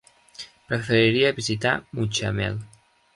[0.69, 2.57] Preferiria visitar Mutxamel.